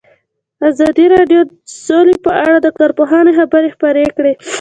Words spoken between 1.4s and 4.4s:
د سوله په اړه د کارپوهانو خبرې خپرې کړي.